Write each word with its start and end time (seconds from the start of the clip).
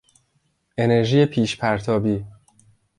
انرژی 0.77 1.25
پیشپرتابی 1.25 2.25